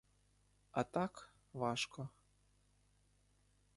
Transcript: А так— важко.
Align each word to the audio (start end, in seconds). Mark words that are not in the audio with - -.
А 0.71 0.83
так— 0.83 1.29
важко. 1.59 2.09